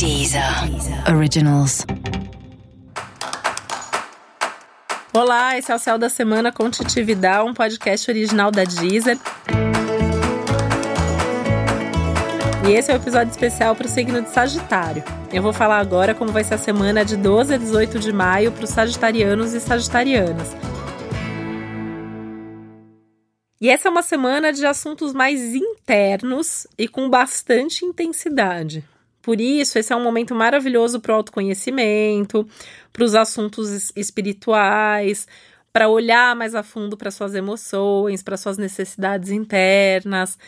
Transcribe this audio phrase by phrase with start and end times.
[0.00, 0.42] Deezer
[1.14, 1.84] Originals.
[5.12, 9.18] Olá, esse é o Céu da Semana com Titividade, um podcast original da Deezer.
[12.66, 15.04] E esse é o um episódio especial para o signo de Sagitário.
[15.30, 18.52] Eu vou falar agora como vai ser a semana de 12 a 18 de maio
[18.52, 20.48] para os sagitarianos e sagitarianas.
[23.60, 28.82] E essa é uma semana de assuntos mais internos e com bastante intensidade.
[29.22, 32.48] Por isso, esse é um momento maravilhoso para o autoconhecimento,
[32.92, 35.26] para os assuntos espirituais,
[35.72, 40.38] para olhar mais a fundo para suas emoções, para suas necessidades internas.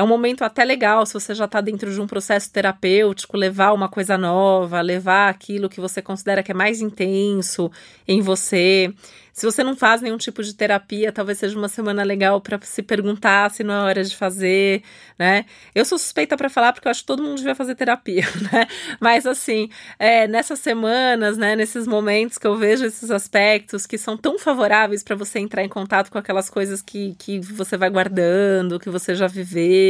[0.00, 3.74] É um momento até legal se você já está dentro de um processo terapêutico, levar
[3.74, 7.70] uma coisa nova, levar aquilo que você considera que é mais intenso
[8.08, 8.94] em você.
[9.32, 12.82] Se você não faz nenhum tipo de terapia, talvez seja uma semana legal para se
[12.82, 14.82] perguntar se não é hora de fazer,
[15.18, 15.46] né?
[15.74, 18.66] Eu sou suspeita para falar porque eu acho que todo mundo devia fazer terapia, né?
[19.00, 24.16] Mas assim, é, nessas semanas, né, nesses momentos que eu vejo esses aspectos que são
[24.16, 28.78] tão favoráveis para você entrar em contato com aquelas coisas que, que você vai guardando,
[28.78, 29.89] que você já viveu,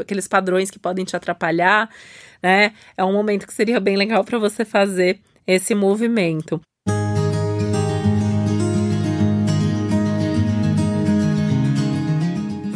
[0.00, 1.88] aqueles padrões que podem te atrapalhar,
[2.42, 2.72] né?
[2.96, 6.60] É um momento que seria bem legal para você fazer esse movimento.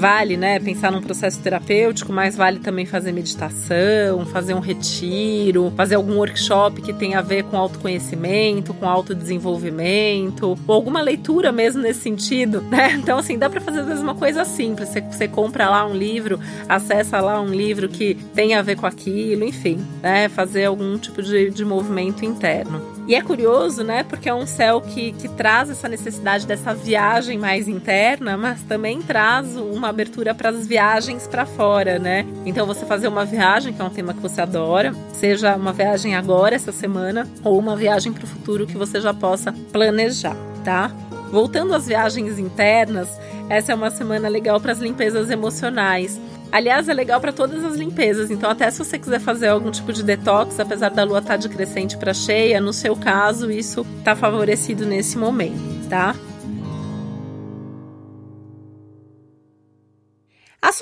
[0.03, 5.95] Vale, né, pensar num processo terapêutico, mas vale também fazer meditação, fazer um retiro, fazer
[5.95, 12.01] algum workshop que tenha a ver com autoconhecimento, com autodesenvolvimento, ou alguma leitura mesmo nesse
[12.01, 12.95] sentido, né?
[12.95, 14.89] Então, assim, dá para fazer às uma coisa simples.
[14.89, 18.87] Você, você compra lá um livro, acessa lá um livro que tem a ver com
[18.87, 20.29] aquilo, enfim, né?
[20.29, 22.92] Fazer algum tipo de, de movimento interno.
[23.07, 24.05] E é curioso, né?
[24.05, 29.03] Porque é um céu que, que traz essa necessidade dessa viagem mais interna, mas também
[29.03, 32.25] traz uma abertura para as viagens para fora, né?
[32.47, 36.15] Então você fazer uma viagem, que é um tema que você adora, seja uma viagem
[36.15, 40.93] agora, essa semana, ou uma viagem para o futuro que você já possa planejar, tá?
[41.33, 43.09] Voltando às viagens internas,
[43.49, 46.21] essa é uma semana legal para as limpezas emocionais.
[46.53, 48.31] Aliás, é legal para todas as limpezas.
[48.31, 51.37] Então, até se você quiser fazer algum tipo de detox, apesar da lua estar tá
[51.39, 56.15] de crescente para cheia, no seu caso, isso está favorecido nesse momento, tá?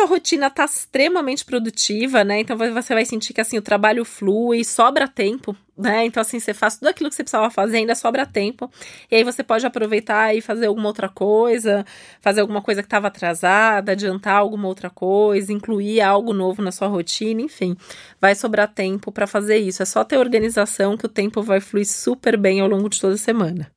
[0.00, 2.40] Sua rotina está extremamente produtiva, né?
[2.40, 6.06] Então você vai sentir que assim o trabalho flui, sobra tempo, né?
[6.06, 8.70] Então assim, você faz tudo aquilo que você precisava fazer, ainda sobra tempo.
[9.10, 11.84] E aí você pode aproveitar e fazer alguma outra coisa,
[12.20, 16.88] fazer alguma coisa que estava atrasada, adiantar alguma outra coisa, incluir algo novo na sua
[16.88, 17.76] rotina, enfim.
[18.18, 19.82] Vai sobrar tempo para fazer isso.
[19.82, 23.14] É só ter organização que o tempo vai fluir super bem ao longo de toda
[23.14, 23.70] a semana.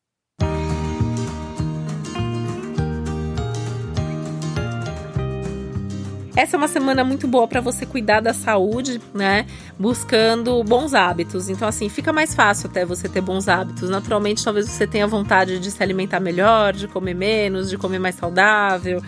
[6.35, 9.45] Essa é uma semana muito boa para você cuidar da saúde, né?
[9.77, 11.47] Buscando bons hábitos.
[11.47, 13.87] Então, assim, fica mais fácil até você ter bons hábitos.
[13.87, 18.15] Naturalmente, talvez você tenha vontade de se alimentar melhor, de comer menos, de comer mais
[18.15, 18.99] saudável,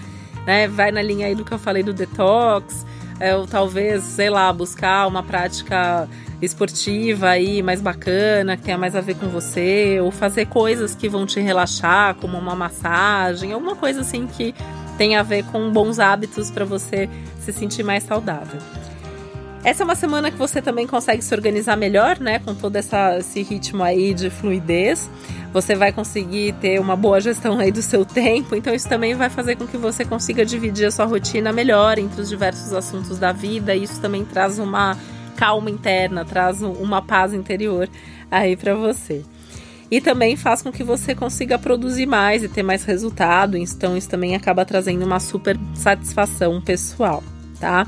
[0.46, 0.68] né?
[0.68, 2.86] Vai na linha aí do que eu falei do detox.
[3.20, 6.08] É, ou talvez, sei lá, buscar uma prática
[6.42, 11.08] esportiva aí mais bacana, que tenha mais a ver com você, ou fazer coisas que
[11.08, 14.54] vão te relaxar, como uma massagem, alguma coisa assim que
[14.98, 18.60] tem a ver com bons hábitos para você se sentir mais saudável.
[19.64, 22.38] Essa é uma semana que você também consegue se organizar melhor, né?
[22.38, 25.10] Com todo essa, esse ritmo aí de fluidez.
[25.52, 28.56] Você vai conseguir ter uma boa gestão aí do seu tempo.
[28.56, 32.22] Então, isso também vai fazer com que você consiga dividir a sua rotina melhor entre
[32.22, 33.74] os diversos assuntos da vida.
[33.74, 34.96] Isso também traz uma
[35.36, 37.90] calma interna, traz uma paz interior
[38.30, 39.24] aí para você
[39.90, 43.58] e também faz com que você consiga produzir mais e ter mais resultado.
[43.58, 47.24] Então, isso também acaba trazendo uma super satisfação pessoal,
[47.60, 47.88] tá?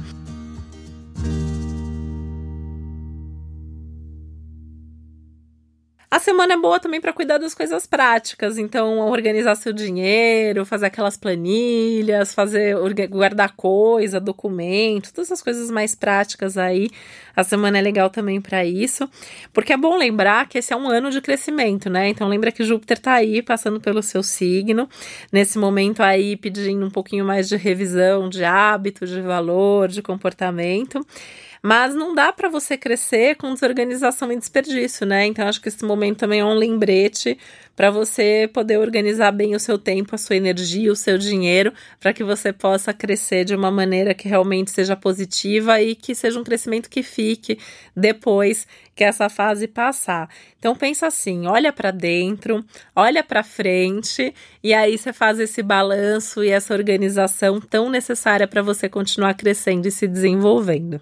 [6.09, 10.85] A semana é boa também para cuidar das coisas práticas, então organizar seu dinheiro, fazer
[10.85, 12.77] aquelas planilhas, fazer
[13.09, 16.89] guardar coisa, documento, todas essas coisas mais práticas aí.
[17.35, 19.07] A semana é legal também para isso,
[19.51, 22.07] porque é bom lembrar que esse é um ano de crescimento, né?
[22.07, 24.87] Então lembra que Júpiter tá aí passando pelo seu signo,
[25.29, 31.05] nesse momento aí pedindo um pouquinho mais de revisão de hábito, de valor, de comportamento.
[31.69, 35.25] Mas não dá para você crescer com desorganização e desperdício, né?
[35.25, 37.37] Então acho que esse momento também é um lembrete
[37.75, 42.13] para você poder organizar bem o seu tempo, a sua energia, o seu dinheiro, para
[42.13, 46.43] que você possa crescer de uma maneira que realmente seja positiva e que seja um
[46.45, 47.59] crescimento que fique
[47.93, 48.65] depois
[48.95, 50.29] que essa fase passar.
[50.57, 52.63] Então pensa assim, olha para dentro,
[52.95, 58.61] olha para frente e aí você faz esse balanço e essa organização tão necessária para
[58.61, 61.01] você continuar crescendo e se desenvolvendo.